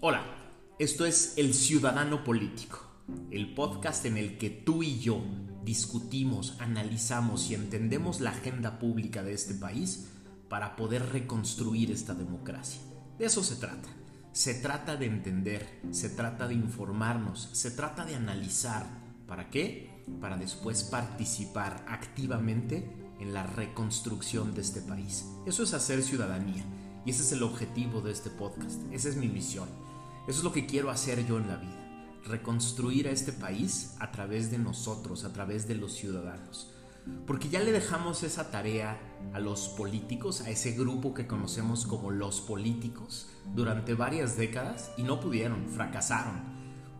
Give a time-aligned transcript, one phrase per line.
[0.00, 0.22] Hola,
[0.78, 2.78] esto es El Ciudadano Político,
[3.32, 5.20] el podcast en el que tú y yo
[5.64, 10.06] discutimos, analizamos y entendemos la agenda pública de este país
[10.48, 12.80] para poder reconstruir esta democracia.
[13.18, 13.88] De eso se trata.
[14.30, 18.86] Se trata de entender, se trata de informarnos, se trata de analizar.
[19.26, 19.90] ¿Para qué?
[20.20, 22.88] Para después participar activamente
[23.18, 25.26] en la reconstrucción de este país.
[25.44, 26.64] Eso es hacer ciudadanía
[27.04, 28.80] y ese es el objetivo de este podcast.
[28.92, 29.87] Esa es mi misión.
[30.28, 31.88] Eso es lo que quiero hacer yo en la vida
[32.28, 36.70] reconstruir a este país a través de nosotros, a través de los ciudadanos.
[37.26, 39.00] Porque ya le dejamos esa tarea
[39.32, 45.02] a los políticos, a ese grupo que conocemos como los políticos, durante varias décadas y
[45.02, 46.42] no pudieron, fracasaron.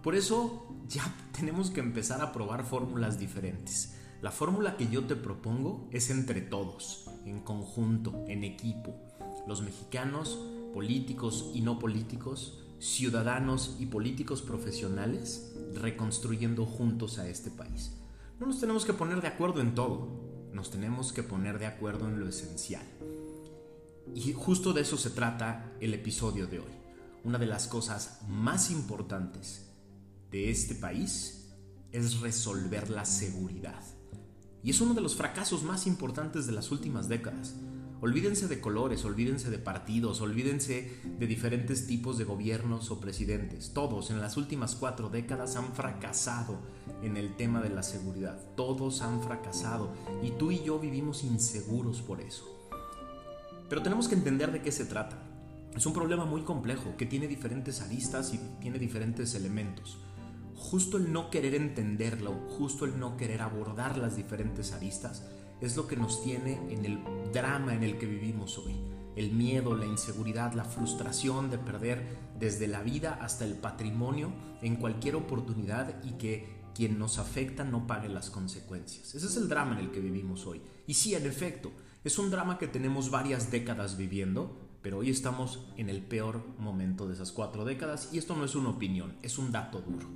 [0.03, 3.97] Por eso ya tenemos que empezar a probar fórmulas diferentes.
[4.23, 8.97] La fórmula que yo te propongo es entre todos, en conjunto, en equipo.
[9.47, 10.41] Los mexicanos,
[10.79, 17.97] políticos y no políticos, ciudadanos y políticos profesionales reconstruyendo juntos a este país.
[18.39, 20.09] No nos tenemos que poner de acuerdo en todo,
[20.53, 22.87] nos tenemos que poner de acuerdo en lo esencial.
[24.15, 26.73] Y justo de eso se trata el episodio de hoy.
[27.25, 29.73] Una de las cosas más importantes
[30.31, 31.57] de este país
[31.91, 33.83] es resolver la seguridad.
[34.63, 37.57] Y es uno de los fracasos más importantes de las últimas décadas.
[38.01, 43.73] Olvídense de colores, olvídense de partidos, olvídense de diferentes tipos de gobiernos o presidentes.
[43.75, 46.61] Todos en las últimas cuatro décadas han fracasado
[47.03, 48.39] en el tema de la seguridad.
[48.55, 49.93] Todos han fracasado
[50.23, 52.45] y tú y yo vivimos inseguros por eso.
[53.69, 55.19] Pero tenemos que entender de qué se trata.
[55.75, 59.99] Es un problema muy complejo que tiene diferentes aristas y tiene diferentes elementos.
[60.55, 65.25] Justo el no querer entenderlo, justo el no querer abordar las diferentes aristas,
[65.61, 66.99] es lo que nos tiene en el
[67.33, 68.75] drama en el que vivimos hoy.
[69.17, 72.05] El miedo, la inseguridad, la frustración de perder
[72.39, 74.33] desde la vida hasta el patrimonio
[74.63, 79.15] en cualquier oportunidad y que quien nos afecta no pague las consecuencias.
[79.15, 80.63] Ese es el drama en el que vivimos hoy.
[80.87, 81.73] Y sí, en efecto,
[82.05, 87.09] es un drama que tenemos varias décadas viviendo, pero hoy estamos en el peor momento
[87.09, 90.07] de esas cuatro décadas y esto no es una opinión, es un dato duro.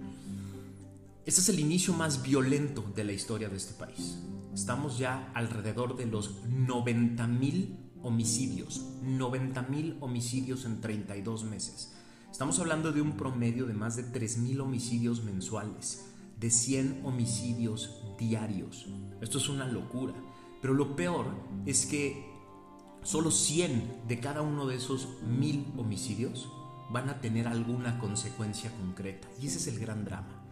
[1.26, 4.18] Este es el inicio más violento de la historia de este país.
[4.54, 8.84] Estamos ya alrededor de los 90 mil homicidios.
[9.02, 11.94] 90 mil homicidios en 32 meses.
[12.30, 16.04] Estamos hablando de un promedio de más de 3 mil homicidios mensuales,
[16.38, 18.88] de 100 homicidios diarios.
[19.22, 20.14] Esto es una locura.
[20.60, 21.28] Pero lo peor
[21.64, 22.22] es que
[23.02, 26.52] solo 100 de cada uno de esos mil homicidios
[26.90, 29.28] van a tener alguna consecuencia concreta.
[29.40, 30.44] Y ese es el gran drama.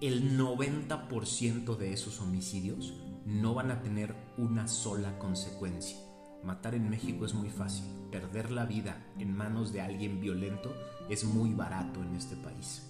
[0.00, 2.94] El 90% de esos homicidios
[3.28, 5.98] no van a tener una sola consecuencia.
[6.42, 10.74] Matar en México es muy fácil, perder la vida en manos de alguien violento
[11.10, 12.84] es muy barato en este país.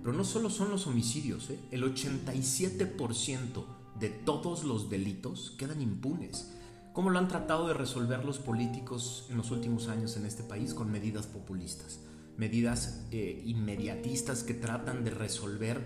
[0.00, 1.58] Pero no solo son los homicidios, ¿eh?
[1.70, 3.64] el 87%
[4.00, 6.50] de todos los delitos quedan impunes.
[6.94, 10.72] ¿Cómo lo han tratado de resolver los políticos en los últimos años en este país?
[10.72, 12.00] Con medidas populistas,
[12.38, 15.84] medidas eh, inmediatistas que tratan de resolver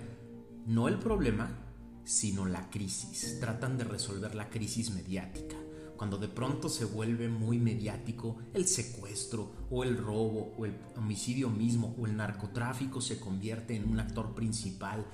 [0.66, 1.67] no el problema,
[2.08, 3.38] sino la crisis.
[3.38, 5.56] Tratan de resolver la crisis mediática.
[5.98, 11.50] Cuando de pronto se vuelve muy mediático el secuestro o el robo o el homicidio
[11.50, 15.04] mismo o el narcotráfico se convierte en un actor principal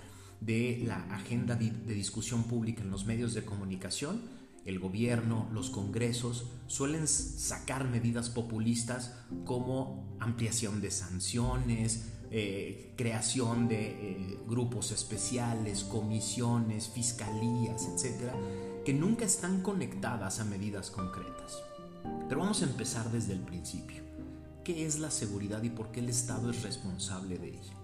[0.40, 4.20] de la agenda de, discusión pública en los medios de comunicación,
[4.64, 9.14] el gobierno, los congresos suelen sacar medidas populistas
[9.44, 18.34] como ampliación de sanciones, eh, creación de eh, grupos especiales, comisiones, fiscalías, etcétera,
[18.84, 21.62] que nunca están conectadas a medidas concretas.
[22.28, 24.02] Pero vamos a empezar desde el principio.
[24.64, 27.74] ¿Qué es la seguridad y por qué el Estado es responsable de ella?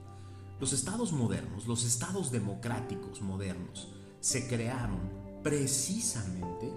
[0.58, 4.98] Los estados modernos, los estados democráticos modernos, se crearon
[5.44, 6.72] precisamente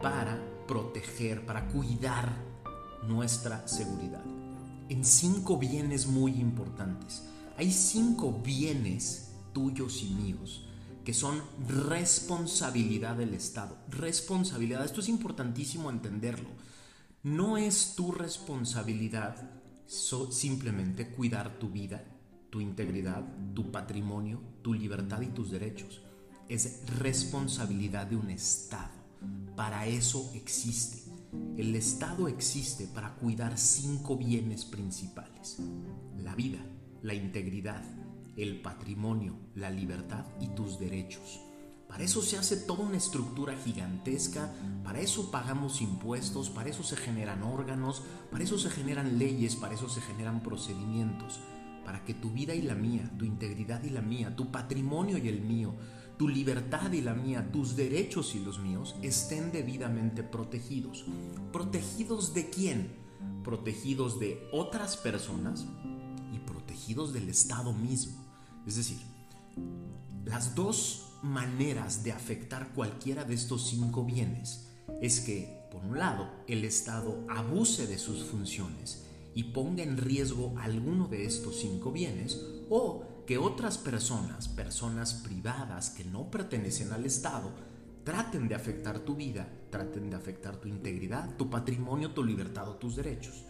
[0.00, 2.32] para proteger, para cuidar
[3.08, 4.22] nuestra seguridad
[4.92, 7.22] en cinco bienes muy importantes.
[7.56, 10.66] Hay cinco bienes tuyos y míos
[11.02, 13.78] que son responsabilidad del Estado.
[13.88, 16.50] Responsabilidad, esto es importantísimo entenderlo.
[17.22, 19.50] No es tu responsabilidad
[19.86, 22.04] simplemente cuidar tu vida,
[22.50, 23.24] tu integridad,
[23.54, 26.02] tu patrimonio, tu libertad y tus derechos.
[26.50, 28.92] Es responsabilidad de un Estado.
[29.56, 31.01] Para eso existe.
[31.32, 35.58] El Estado existe para cuidar cinco bienes principales.
[36.18, 36.58] La vida,
[37.00, 37.82] la integridad,
[38.36, 41.40] el patrimonio, la libertad y tus derechos.
[41.88, 44.52] Para eso se hace toda una estructura gigantesca,
[44.84, 49.74] para eso pagamos impuestos, para eso se generan órganos, para eso se generan leyes, para
[49.74, 51.40] eso se generan procedimientos,
[51.84, 55.28] para que tu vida y la mía, tu integridad y la mía, tu patrimonio y
[55.28, 55.74] el mío,
[56.22, 61.04] tu libertad y la mía, tus derechos y los míos estén debidamente protegidos.
[61.52, 62.92] ¿Protegidos de quién?
[63.42, 65.66] Protegidos de otras personas
[66.32, 68.24] y protegidos del Estado mismo.
[68.64, 68.98] Es decir,
[70.24, 74.68] las dos maneras de afectar cualquiera de estos cinco bienes
[75.00, 80.54] es que, por un lado, el Estado abuse de sus funciones y ponga en riesgo
[80.56, 82.40] alguno de estos cinco bienes,
[82.70, 87.52] o que otras personas, personas privadas que no pertenecen al Estado,
[88.04, 92.76] traten de afectar tu vida, traten de afectar tu integridad, tu patrimonio, tu libertad o
[92.76, 93.44] tus derechos.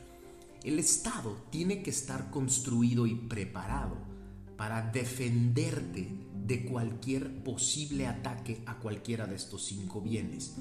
[0.63, 3.97] El Estado tiene que estar construido y preparado
[4.57, 6.09] para defenderte
[6.47, 10.55] de cualquier posible ataque a cualquiera de estos cinco bienes.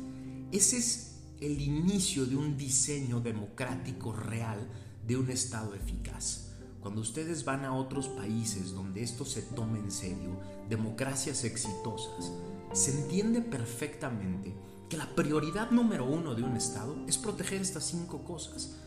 [0.52, 4.60] Ese es el inicio de un diseño democrático real
[5.06, 6.51] de un Estado eficaz.
[6.82, 12.32] Cuando ustedes van a otros países donde esto se toma en serio, democracias exitosas,
[12.74, 14.56] se entiende perfectamente
[14.90, 18.78] que la prioridad número uno de un Estado es proteger estas cinco cosas.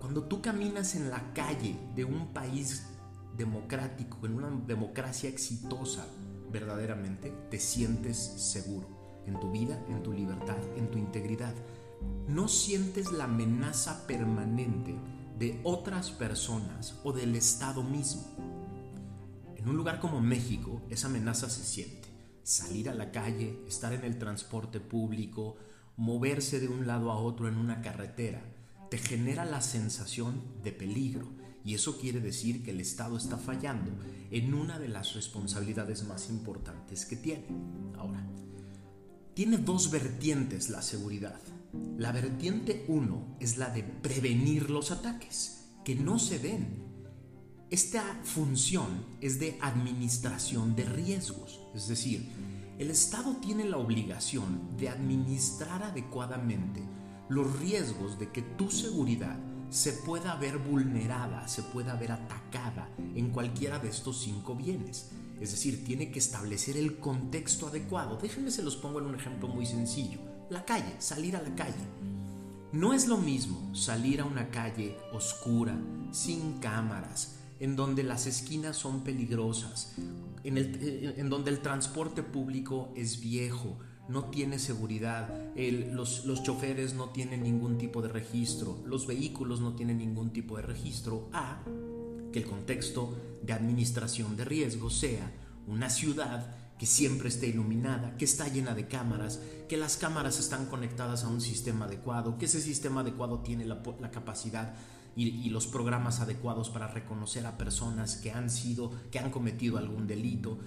[0.00, 2.86] Cuando tú caminas en la calle de un país
[3.36, 6.06] democrático, en una democracia exitosa,
[6.50, 8.88] verdaderamente te sientes seguro
[9.26, 11.54] en tu vida, en tu libertad, en tu integridad.
[12.28, 14.96] No sientes la amenaza permanente
[15.38, 18.22] de otras personas o del Estado mismo.
[19.56, 22.08] En un lugar como México, esa amenaza se siente.
[22.42, 25.56] Salir a la calle, estar en el transporte público,
[25.96, 28.42] moverse de un lado a otro en una carretera,
[28.90, 31.28] te genera la sensación de peligro
[31.64, 33.92] y eso quiere decir que el Estado está fallando
[34.30, 37.46] en una de las responsabilidades más importantes que tiene.
[37.96, 38.26] Ahora,
[39.34, 41.40] tiene dos vertientes la seguridad.
[41.96, 46.82] La vertiente uno es la de prevenir los ataques, que no se den.
[47.70, 48.88] Esta función
[49.20, 52.28] es de administración de riesgos, es decir,
[52.78, 56.82] el Estado tiene la obligación de administrar adecuadamente
[57.28, 59.38] los riesgos de que tu seguridad
[59.70, 65.10] se pueda ver vulnerada, se pueda ver atacada en cualquiera de estos cinco bienes.
[65.40, 68.18] Es decir, tiene que establecer el contexto adecuado.
[68.20, 70.31] Déjenme se los pongo en un ejemplo muy sencillo.
[70.52, 71.86] La calle, salir a la calle.
[72.72, 75.74] No es lo mismo salir a una calle oscura,
[76.10, 79.94] sin cámaras, en donde las esquinas son peligrosas,
[80.44, 83.78] en, eh, en donde el transporte público es viejo,
[84.10, 89.72] no tiene seguridad, los, los choferes no tienen ningún tipo de registro, los vehículos no
[89.72, 91.62] tienen ningún tipo de registro, a
[92.30, 95.32] que el contexto de administración de riesgo sea
[95.66, 99.38] una ciudad que siempre esté iluminada, que está llena de cámaras,
[99.68, 103.80] que las cámaras están conectadas a un sistema adecuado, que ese sistema adecuado tiene la,
[104.10, 104.74] capacidad
[105.14, 109.78] y, y, los programas adecuados para reconocer a personas que han sido, que han cometido
[109.78, 110.58] algún delito,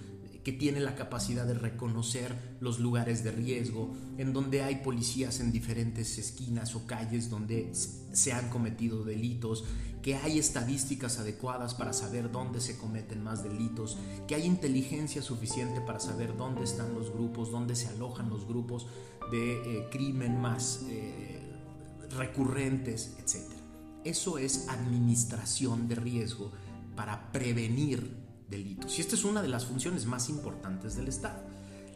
[0.46, 5.50] que tiene la capacidad de reconocer los lugares de riesgo, en donde hay policías en
[5.50, 9.64] diferentes esquinas o calles donde se han cometido delitos,
[10.02, 13.98] que hay estadísticas adecuadas para saber dónde se cometen más delitos,
[14.28, 18.86] que hay inteligencia suficiente para saber dónde están los grupos, dónde se alojan los grupos
[19.32, 21.42] de eh, crimen más eh,
[22.16, 23.52] recurrentes, etc.
[24.04, 26.52] Eso es administración de riesgo
[26.94, 28.98] para prevenir delitos.
[28.98, 31.42] Y esta es una de las funciones más importantes del Estado.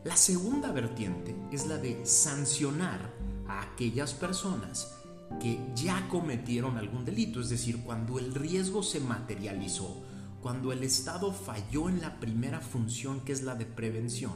[0.05, 3.13] La segunda vertiente es la de sancionar
[3.47, 4.95] a aquellas personas
[5.39, 10.03] que ya cometieron algún delito, es decir, cuando el riesgo se materializó,
[10.41, 14.35] cuando el Estado falló en la primera función que es la de prevención.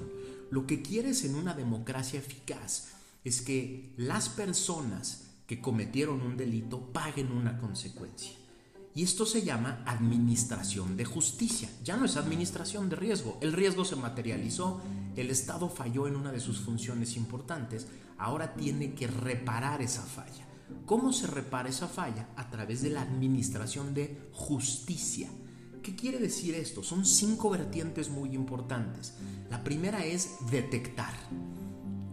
[0.50, 2.88] Lo que quieres en una democracia eficaz
[3.25, 8.43] es que las personas que cometieron un delito paguen una consecuencia.
[8.96, 11.68] Y esto se llama administración de justicia.
[11.82, 13.38] Ya no es administración de riesgo.
[13.40, 14.80] El riesgo se materializó,
[15.16, 20.46] el Estado falló en una de sus funciones importantes, ahora tiene que reparar esa falla.
[20.86, 22.28] ¿Cómo se repara esa falla?
[22.36, 25.28] A través de la administración de justicia.
[25.82, 26.84] ¿Qué quiere decir esto?
[26.84, 29.14] Son cinco vertientes muy importantes.
[29.50, 31.12] La primera es detectar.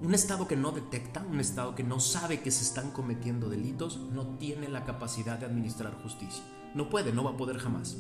[0.02, 4.00] Un Estado que no detecta, un Estado que no sabe que se están cometiendo delitos,
[4.12, 6.44] no tiene la capacidad de administrar justicia.
[6.74, 7.98] No puede, no va a poder jamás.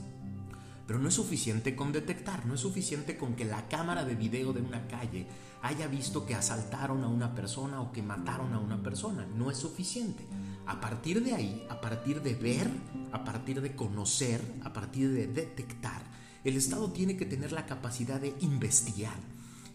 [0.87, 4.53] Pero no es suficiente con detectar, no es suficiente con que la cámara de video
[4.53, 5.27] de una calle
[5.61, 9.25] haya visto que asaltaron a una persona o que mataron a una persona.
[9.35, 10.25] No es suficiente.
[10.65, 12.69] A partir de ahí, a partir de ver,
[13.11, 16.01] a partir de conocer, a partir de detectar,
[16.43, 19.19] el Estado tiene que tener la capacidad de investigar.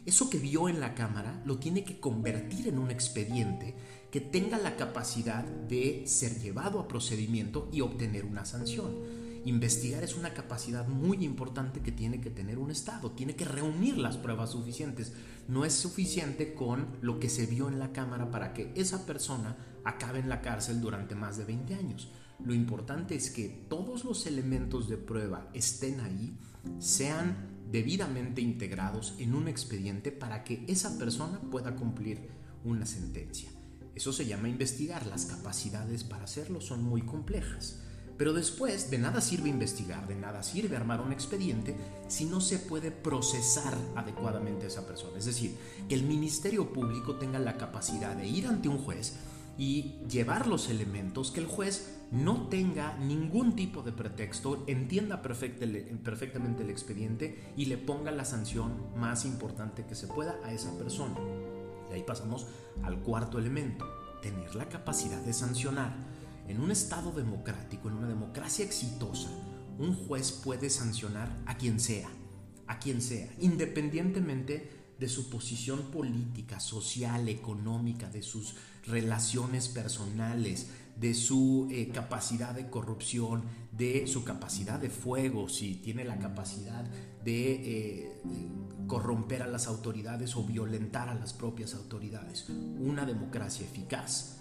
[0.05, 3.75] Eso que vio en la cámara lo tiene que convertir en un expediente
[4.11, 8.95] que tenga la capacidad de ser llevado a procedimiento y obtener una sanción.
[9.45, 13.97] Investigar es una capacidad muy importante que tiene que tener un Estado, tiene que reunir
[13.97, 15.13] las pruebas suficientes.
[15.47, 19.57] No es suficiente con lo que se vio en la Cámara para que esa persona
[19.85, 22.11] acabe en la cárcel durante más de 20 años.
[22.45, 26.37] Lo importante es que todos los elementos de prueba estén ahí,
[26.81, 27.37] sean
[27.71, 32.29] debidamente integrados en un expediente para que esa persona pueda cumplir
[32.65, 33.51] una sentencia.
[33.97, 35.07] Eso se llama investigar.
[35.07, 37.81] Las capacidades para hacerlo son muy complejas.
[38.19, 41.75] Pero después de nada sirve investigar, de nada sirve armar un expediente
[42.09, 45.19] si no se puede procesar adecuadamente a esa persona.
[45.19, 45.55] Es decir,
[45.89, 49.15] que el Ministerio Público tenga la capacidad de ir ante un juez
[49.59, 56.63] y llevar los elementos, que el juez no tenga ningún tipo de pretexto, entienda perfectamente
[56.63, 61.17] el expediente y le ponga la sanción más importante que se pueda a esa persona.
[61.91, 62.47] Y ahí pasamos
[62.83, 63.87] al cuarto elemento,
[64.23, 65.95] tener la capacidad de sancionar.
[66.49, 69.31] En un Estado democrático, en una democracia exitosa,
[69.79, 72.09] un juez puede sancionar a quien sea,
[72.67, 81.15] a quien sea, independientemente de su posición política, social, económica, de sus relaciones personales, de
[81.15, 86.85] su eh, capacidad de corrupción, de su capacidad de fuego, si tiene la capacidad
[87.25, 88.23] de eh,
[88.87, 92.49] corromper a las autoridades o violentar a las propias autoridades.
[92.49, 94.39] Una democracia eficaz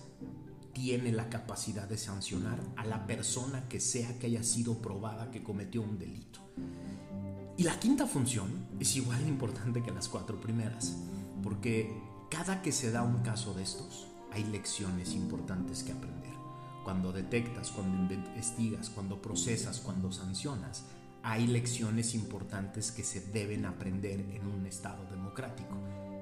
[0.73, 5.43] tiene la capacidad de sancionar a la persona que sea que haya sido probada que
[5.43, 6.39] cometió un delito.
[7.57, 10.97] Y la quinta función es igual de importante que las cuatro primeras,
[11.41, 11.97] porque
[12.29, 16.33] cada que se da un caso de estos, hay lecciones importantes que aprender.
[16.85, 20.85] Cuando detectas, cuando investigas, cuando procesas, cuando sancionas,
[21.23, 25.75] hay lecciones importantes que se deben aprender en un Estado democrático.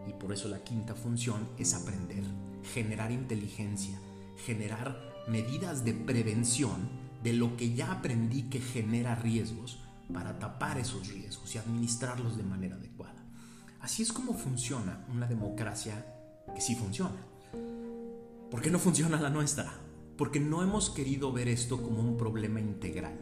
[0.08, 2.24] Y por eso la quinta función es aprender,
[2.74, 4.00] generar inteligencia,
[4.46, 6.88] generar medidas de prevención
[7.22, 9.82] de lo que ya aprendí que genera riesgos
[10.14, 13.22] para tapar esos riesgos y administrarlos de manera adecuada.
[13.82, 16.06] Así es como funciona una democracia
[16.56, 17.20] que sí funciona.
[18.50, 19.83] ¿Por qué no funciona la nuestra?
[20.24, 23.20] Porque no hemos querido ver esto como un problema integral.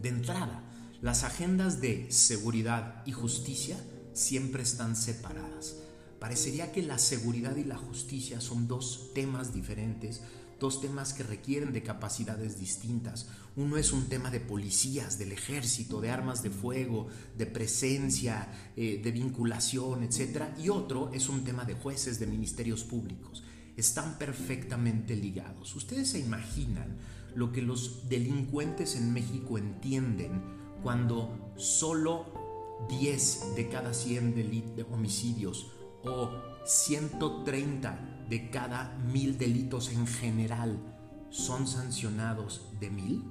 [0.00, 0.62] De entrada,
[1.02, 3.76] las agendas de seguridad y justicia
[4.12, 5.78] siempre están separadas.
[6.20, 10.22] Parecería que la seguridad y la justicia son dos temas diferentes,
[10.60, 13.26] dos temas que requieren de capacidades distintas.
[13.56, 19.00] Uno es un tema de policías, del ejército, de armas de fuego, de presencia, eh,
[19.02, 20.44] de vinculación, etc.
[20.62, 23.42] Y otro es un tema de jueces, de ministerios públicos.
[23.76, 25.74] Están perfectamente ligados.
[25.74, 26.98] Ustedes se imaginan
[27.34, 30.42] lo que los delincuentes en México entienden
[30.82, 35.70] cuando solo 10 de cada 100 homicidios
[36.04, 36.30] o
[36.64, 40.78] 130 de cada mil delitos en general
[41.30, 43.24] son sancionados de mil?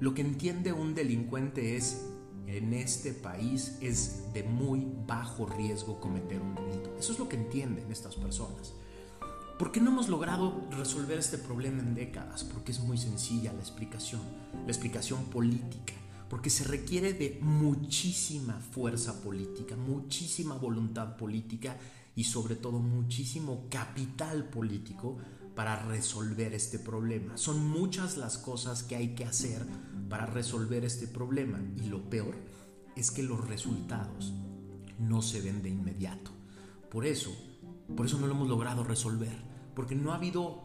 [0.00, 2.06] Lo que entiende un delincuente es,
[2.46, 6.94] en este país es de muy bajo riesgo cometer un delito.
[6.98, 8.74] Eso es lo que entienden estas personas.
[9.58, 12.44] ¿Por qué no hemos logrado resolver este problema en décadas?
[12.44, 14.20] Porque es muy sencilla la explicación,
[14.64, 15.94] la explicación política
[16.28, 21.76] porque se requiere de muchísima fuerza política, muchísima voluntad política
[22.14, 25.18] y sobre todo muchísimo capital político
[25.54, 27.36] para resolver este problema.
[27.36, 29.64] Son muchas las cosas que hay que hacer
[30.08, 32.34] para resolver este problema y lo peor
[32.96, 34.32] es que los resultados
[34.98, 36.30] no se ven de inmediato.
[36.90, 37.30] Por eso,
[37.94, 39.36] por eso no lo hemos logrado resolver,
[39.74, 40.64] porque no ha habido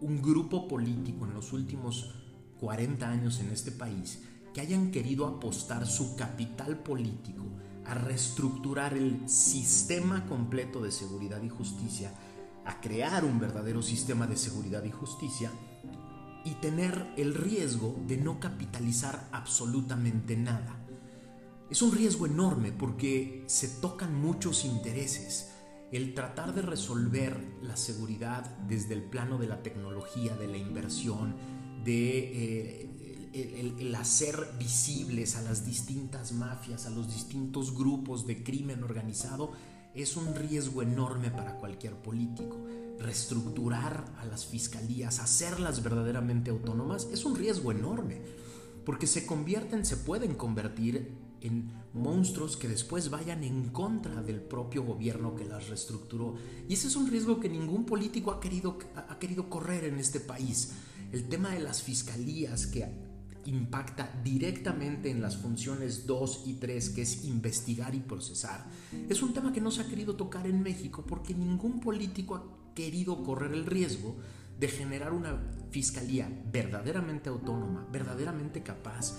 [0.00, 2.14] un grupo político en los últimos
[2.60, 4.22] 40 años en este país
[4.52, 7.44] que hayan querido apostar su capital político
[7.84, 12.12] a reestructurar el sistema completo de seguridad y justicia,
[12.66, 15.50] a crear un verdadero sistema de seguridad y justicia
[16.44, 20.76] y tener el riesgo de no capitalizar absolutamente nada.
[21.70, 25.52] Es un riesgo enorme porque se tocan muchos intereses.
[25.90, 31.34] El tratar de resolver la seguridad desde el plano de la tecnología, de la inversión,
[31.82, 32.88] de
[33.32, 39.52] eh, hacer visibles a las distintas mafias, a los distintos grupos de crimen organizado,
[39.94, 42.56] es un riesgo enorme para cualquier político.
[42.98, 48.20] Reestructurar a las fiscalías, hacerlas verdaderamente autónomas, es un riesgo enorme,
[48.84, 54.82] porque se convierten, se pueden convertir en monstruos que después vayan en contra del propio
[54.84, 56.36] gobierno que las reestructuró.
[56.68, 60.20] Y ese es un riesgo que ningún político ha querido, ha querido correr en este
[60.20, 60.72] país.
[61.12, 62.86] El tema de las fiscalías que
[63.46, 68.66] impacta directamente en las funciones 2 y 3, que es investigar y procesar,
[69.08, 72.74] es un tema que no se ha querido tocar en México porque ningún político ha
[72.74, 74.16] querido correr el riesgo
[74.58, 75.40] de generar una
[75.70, 79.14] fiscalía verdaderamente autónoma, verdaderamente capaz,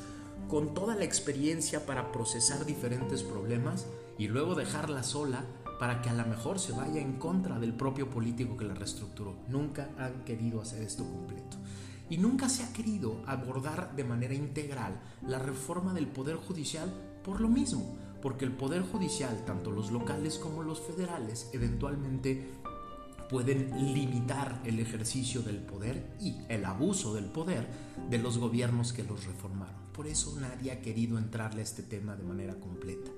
[0.50, 3.86] con toda la experiencia para procesar diferentes problemas
[4.18, 5.46] y luego dejarla sola
[5.79, 9.38] para que a lo mejor se vaya en contra del propio político que la reestructuró.
[9.48, 11.58] Nunca han querido hacer esto completo.
[12.10, 16.91] Y nunca se ha querido abordar de manera integral la reforma del Poder Judicial
[17.24, 22.50] por lo mismo, porque el Poder Judicial, tanto los locales como los federales, eventualmente
[23.29, 27.68] pueden limitar el ejercicio del poder y el abuso del poder
[28.10, 29.88] de los gobiernos que los reformaron.
[30.00, 33.12] Por eso nadie ha querido entrarle a este tema de manera completa.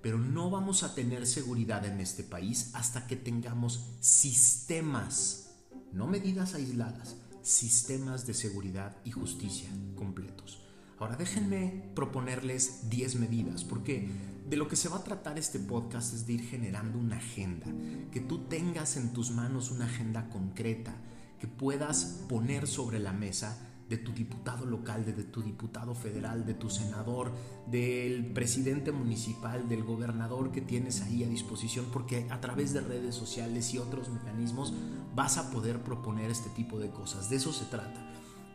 [0.00, 5.50] Pero no vamos a tener seguridad en este país hasta que tengamos sistemas,
[5.92, 10.62] no medidas aisladas, sistemas de seguridad y justicia completos.
[10.98, 14.08] Ahora déjenme proponerles 10 medidas, porque
[14.48, 17.66] de lo que se va a tratar este podcast es de ir generando una agenda,
[18.10, 20.94] que tú tengas en tus manos una agenda concreta,
[21.38, 26.54] que puedas poner sobre la mesa de tu diputado local, de, tu diputado federal, de
[26.54, 27.30] tu senador,
[27.66, 33.14] del presidente municipal, del gobernador que tienes ahí a disposición, porque a través de redes
[33.14, 34.72] sociales y otros mecanismos
[35.14, 37.28] vas a poder proponer este tipo de cosas.
[37.28, 38.00] De eso se trata.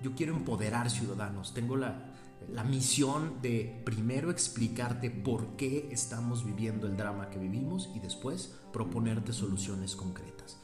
[0.02, 1.54] Yo quiero empoderar ciudadanos.
[1.54, 2.16] Tengo la,
[2.52, 8.56] la misión de primero explicarte por qué estamos viviendo el drama que vivimos y después
[8.74, 10.58] proponerte soluciones concretas.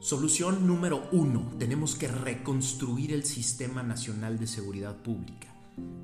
[0.00, 5.48] Solución número uno, tenemos que reconstruir el Sistema Nacional de Seguridad Pública.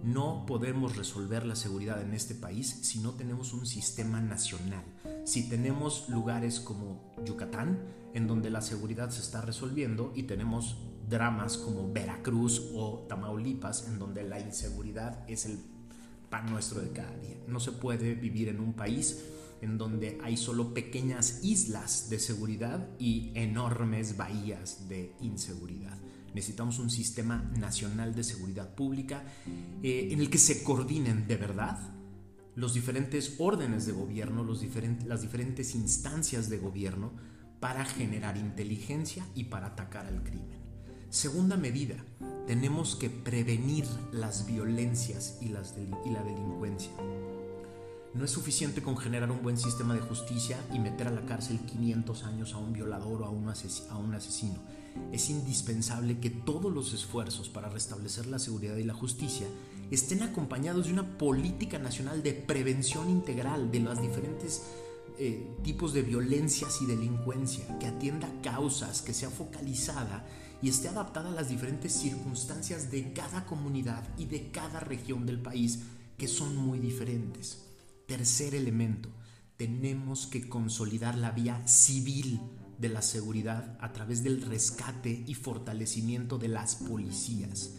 [0.05, 4.85] No podemos resolver la seguridad en este país si no tenemos un sistema nacional.
[5.25, 7.79] Si tenemos lugares como Yucatán,
[8.13, 10.77] en donde la seguridad se está resolviendo, y tenemos
[11.09, 15.59] dramas como Veracruz o Tamaulipas, en donde la inseguridad es el
[16.29, 17.39] pan nuestro de cada día.
[17.49, 19.25] No se puede vivir en un país
[19.61, 25.99] en donde hay solo pequeñas islas de seguridad y enormes bahías de inseguridad.
[26.35, 29.25] Necesitamos un sistema nacional de seguridad pública
[29.83, 31.79] eh, en el que se coordinen de verdad
[32.55, 34.65] los diferentes órdenes de gobierno, los
[35.07, 37.13] las diferentes instancias de gobierno
[37.61, 40.67] para generar inteligencia y para atacar al crimen.
[41.11, 41.97] Segunda medida,
[42.47, 46.91] tenemos que prevenir las violencias y, las y la delincuencia.
[48.17, 51.61] No es suficiente con generar un buen sistema de justicia y meter a la cárcel
[51.61, 54.59] 500 años a un violador o a un, asesino.
[55.13, 59.47] Es indispensable que todos los esfuerzos para restablecer la seguridad y la justicia
[59.91, 64.63] estén acompañados de una política nacional de prevención integral de los diferentes
[65.19, 70.25] eh, tipos de violencias y delincuencia, que atienda causas, que sea focalizada
[70.63, 75.39] y esté adaptada a las diferentes circunstancias de cada comunidad y de cada región del
[75.39, 75.81] país,
[76.17, 77.66] que son muy diferentes.
[78.07, 79.09] Tercer elemento,
[79.57, 82.41] tenemos que consolidar la vía civil
[82.79, 87.73] de la seguridad a través del rescate y fortalecimiento de las policías.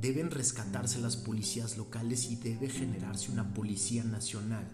[0.00, 4.66] Deben rescatarse las policías locales y debe generarse una policía nacional.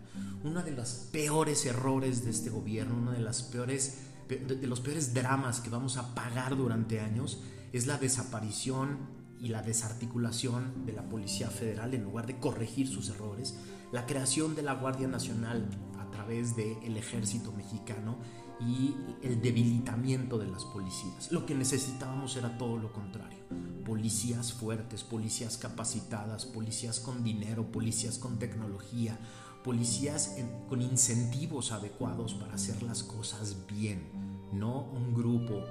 [0.44, 5.14] Uno de los peores errores de este gobierno, uno de, las peores, de los peores
[5.14, 7.40] dramas que vamos a pagar durante años
[7.72, 8.98] es la desaparición
[9.42, 13.56] y la desarticulación de la Policía Federal en lugar de corregir sus errores
[13.90, 18.16] la creación de la Guardia Nacional a través del ejército mexicano
[18.60, 21.32] y el debilitamiento de las policías.
[21.32, 23.38] Lo que necesitábamos era todo lo contrario.
[23.84, 29.18] Policías fuertes, policías capacitadas, policías con dinero, policías con tecnología,
[29.64, 30.36] policías
[30.68, 34.08] con incentivos adecuados para hacer las cosas bien,
[34.52, 35.64] no un grupo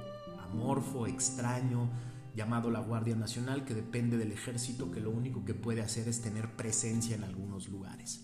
[0.43, 1.89] amorfo, extraño,
[2.35, 6.21] llamado la Guardia Nacional, que depende del ejército, que lo único que puede hacer es
[6.21, 8.21] tener presencia en algunos lugares.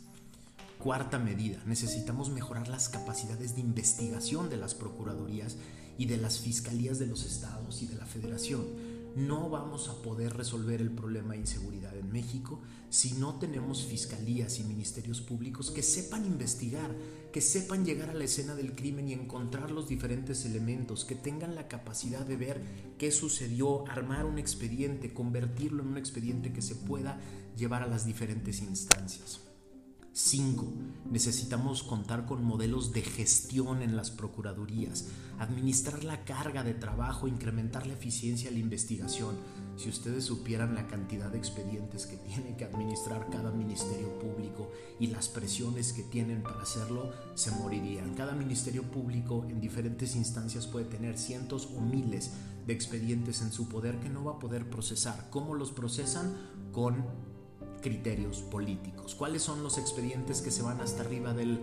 [0.79, 5.57] Cuarta medida, necesitamos mejorar las capacidades de investigación de las procuradurías
[5.97, 8.65] y de las fiscalías de los estados y de la federación.
[9.17, 14.60] No vamos a poder resolver el problema de inseguridad en México si no tenemos fiscalías
[14.60, 16.95] y ministerios públicos que sepan investigar,
[17.34, 21.56] que sepan llegar a la escena del crimen y encontrar los diferentes elementos, que tengan
[21.56, 22.62] la capacidad de ver
[22.99, 27.19] qué sucedió, armar un expediente, convertirlo en un expediente que se pueda
[27.58, 29.46] llevar a las diferentes instancias.
[30.17, 30.65] 5.
[31.12, 35.06] Necesitamos contar con modelos de gestión en las procuradurías,
[35.38, 39.36] administrar la carga de trabajo, incrementar la eficiencia de la investigación.
[39.75, 45.06] Si ustedes supieran la cantidad de expedientes que tiene que administrar cada ministerio público y
[45.06, 48.15] las presiones que tienen para hacerlo, se morirían.
[48.15, 52.32] Cada ministerio público en diferentes instancias puede tener cientos o miles
[52.65, 55.27] de expedientes en su poder que no va a poder procesar.
[55.30, 56.36] ¿Cómo los procesan?
[56.71, 57.06] Con
[57.88, 59.15] criterios políticos.
[59.15, 61.62] ¿Cuáles son los expedientes que se van hasta arriba del,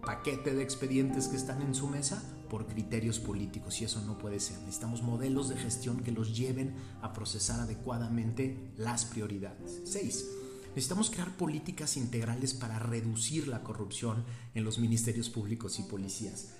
[0.00, 2.22] paquete de expedientes que están en su mesa?
[2.48, 4.60] Por criterios políticos y eso no puede ser.
[4.60, 9.80] Necesitamos modelos de gestión que los lleven a procesar adecuadamente las prioridades.
[9.84, 10.26] 6.
[10.68, 16.50] Necesitamos crear políticas integrales para reducir la corrupción en los ministerios públicos y policías.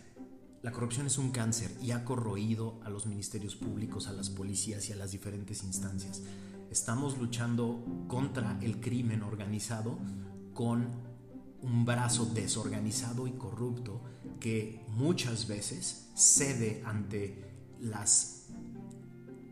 [0.63, 4.89] La corrupción es un cáncer y ha corroído a los ministerios públicos, a las policías
[4.89, 6.23] y a las diferentes instancias
[6.77, 9.99] estamos luchando contra el crimen organizado
[10.53, 10.87] con
[11.63, 14.03] un brazo desorganizado y corrupto
[14.39, 18.49] que muchas veces cede ante las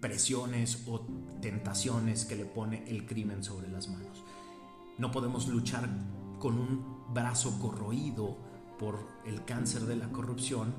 [0.02, 1.00] presiones o
[1.40, 4.22] tentaciones que le pone el crimen sobre las manos.
[4.98, 5.88] No podemos luchar
[6.38, 8.36] con un brazo corroído
[8.78, 10.74] por el cáncer de la corrupción,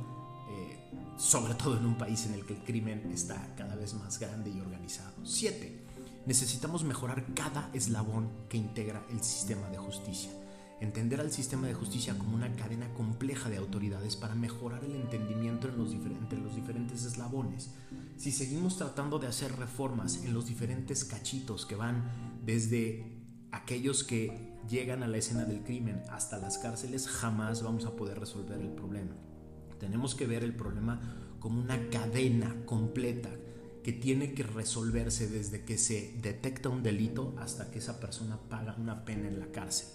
[0.51, 4.19] eh, sobre todo en un país en el que el crimen está cada vez más
[4.19, 5.25] grande y organizado.
[5.25, 5.84] 7
[6.25, 10.31] necesitamos mejorar cada eslabón que integra el sistema de justicia.
[10.81, 15.69] Entender al sistema de justicia como una cadena compleja de autoridades para mejorar el entendimiento
[15.69, 17.71] en diferentes, los diferentes eslabones.
[18.17, 22.03] Si seguimos tratando de hacer reformas en los diferentes cachitos que van
[22.43, 23.15] desde
[23.51, 28.19] aquellos que llegan a la escena del crimen hasta las cárceles, jamás vamos a poder
[28.19, 29.15] resolver el problema.
[29.79, 30.99] Tenemos que ver el problema
[31.39, 33.29] como una cadena completa
[33.85, 38.75] que tiene que resolverse desde que se detecta un delito hasta que esa persona paga
[38.79, 39.85] una pena en la cárcel.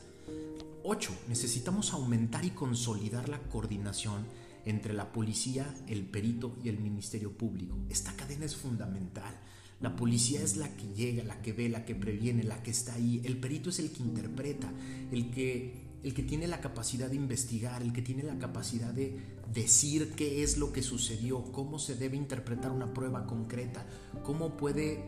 [0.85, 1.13] 8.
[1.27, 4.27] Necesitamos aumentar y consolidar la coordinación
[4.65, 7.77] entre la policía, el perito y el Ministerio Público.
[7.89, 9.35] Esta cadena es fundamental.
[9.81, 12.95] La policía es la que llega, la que ve, la que previene, la que está
[12.95, 13.21] ahí.
[13.25, 14.73] El perito es el que interpreta,
[15.11, 19.19] el que el que tiene la capacidad de investigar, el que tiene la capacidad de
[19.53, 23.85] decir qué es lo que sucedió, cómo se debe interpretar una prueba concreta,
[24.23, 25.05] cómo puede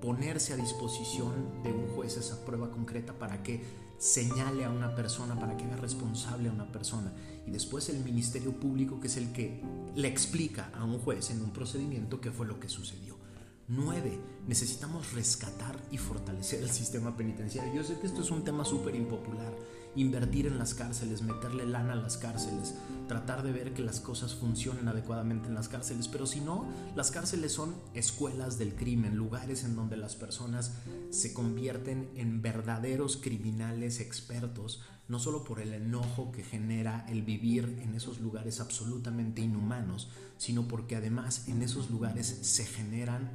[0.00, 3.62] ponerse a disposición de un juez esa prueba concreta para que
[3.98, 7.12] señale a una persona, para que haga responsable a una persona.
[7.46, 9.62] Y después el Ministerio Público, que es el que
[9.94, 13.16] le explica a un juez en un procedimiento qué fue lo que sucedió.
[13.68, 14.18] 9.
[14.48, 17.72] Necesitamos rescatar y fortalecer el sistema penitenciario.
[17.72, 19.54] Yo sé que esto es un tema súper impopular
[19.94, 22.74] invertir en las cárceles, meterle lana a las cárceles,
[23.08, 27.10] tratar de ver que las cosas funcionen adecuadamente en las cárceles, pero si no, las
[27.10, 30.72] cárceles son escuelas del crimen, lugares en donde las personas
[31.10, 37.80] se convierten en verdaderos criminales expertos, no solo por el enojo que genera el vivir
[37.82, 43.30] en esos lugares absolutamente inhumanos, sino porque además en esos lugares se generan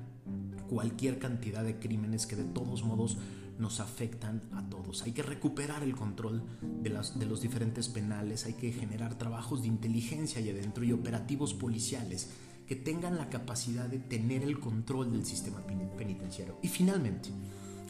[0.70, 3.18] cualquier cantidad de crímenes que de todos modos
[3.60, 5.02] nos afectan a todos.
[5.04, 9.62] Hay que recuperar el control de, las, de los diferentes penales, hay que generar trabajos
[9.62, 12.30] de inteligencia y adentro y operativos policiales
[12.68, 15.66] que tengan la capacidad de tener el control del sistema
[15.98, 16.60] penitenciario.
[16.62, 17.30] Y finalmente,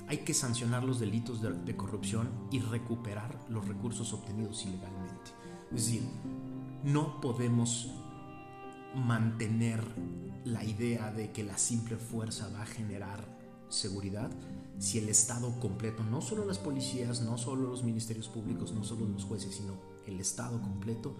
[0.07, 5.31] hay que sancionar los delitos de, de corrupción y recuperar los recursos obtenidos ilegalmente.
[5.71, 6.03] Es decir,
[6.83, 7.91] no podemos
[8.95, 9.83] mantener
[10.45, 13.36] la idea de que la simple fuerza va a generar
[13.77, 14.31] seguridad
[14.79, 19.07] si el Estado completo, no solo las policías, no solo los ministerios públicos, no solo
[19.07, 19.73] los jueces, sino
[20.05, 21.15] el Estado completo,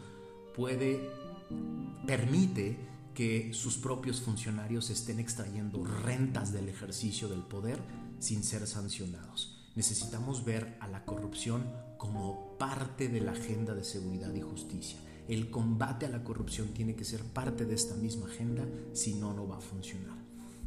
[0.56, 1.10] puede,
[2.06, 2.78] permite
[3.14, 7.80] que sus propios funcionarios estén extrayendo rentas del ejercicio del poder
[8.20, 9.58] sin ser sancionados.
[9.76, 11.64] Necesitamos ver a la corrupción
[11.98, 15.00] como parte de la agenda de seguridad y justicia.
[15.28, 19.34] El combate a la corrupción tiene que ser parte de esta misma agenda, si no,
[19.34, 20.18] no va a funcionar.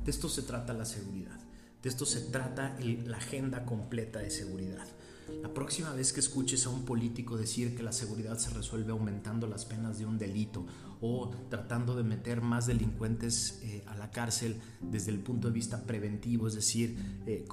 [0.05, 1.40] De esto se trata la seguridad.
[1.83, 4.87] De esto se trata la agenda completa de seguridad.
[5.43, 9.47] La próxima vez que escuches a un político decir que la seguridad se resuelve aumentando
[9.47, 10.67] las penas de un delito
[11.01, 15.85] o tratando de meter más delincuentes eh, a la cárcel desde el punto de vista
[15.85, 17.47] preventivo, es decir, eh,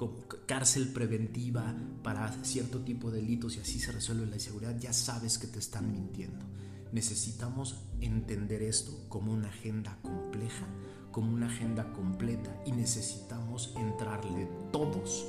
[0.44, 5.38] cárcel preventiva para cierto tipo de delitos y así se resuelve la inseguridad, ya sabes
[5.38, 6.44] que te están mintiendo.
[6.92, 10.66] Necesitamos entender esto como una agenda compleja
[11.12, 15.26] como una agenda completa y necesitamos entrarle todos,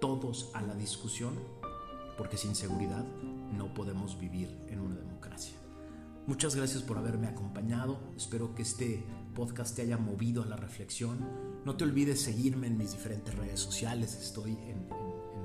[0.00, 1.34] todos a la discusión,
[2.16, 3.04] porque sin seguridad
[3.56, 5.54] no podemos vivir en una democracia.
[6.26, 7.98] Muchas gracias por haberme acompañado.
[8.16, 11.18] Espero que este podcast te haya movido a la reflexión.
[11.66, 14.14] No te olvides seguirme en mis diferentes redes sociales.
[14.14, 14.88] Estoy en,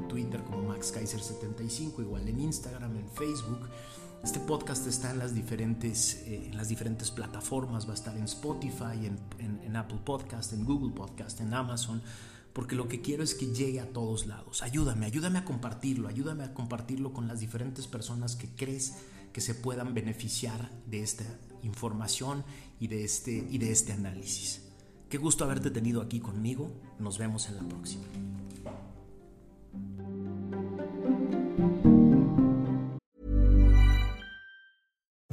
[0.08, 3.68] Twitter como MaxKaiser75, igual en Instagram, en Facebook.
[4.23, 7.88] Este podcast está en las diferentes, eh, en las diferentes plataformas.
[7.88, 9.05] Va a estar en Spotify,
[9.39, 12.01] en, Apple Podcast, en Google Podcast, en Amazon
[12.53, 14.63] porque lo que quiero es que llegue a todos lados.
[14.63, 18.95] Ayúdame, ayúdame a compartirlo, ayúdame a compartirlo con las diferentes personas que crees
[19.32, 21.23] que se puedan beneficiar de esta
[21.62, 22.43] información
[22.79, 24.63] y de este, y de este análisis.
[25.10, 26.71] Qué gusto haberte tenido aquí conmigo.
[26.99, 28.03] Nos vemos en la próxima.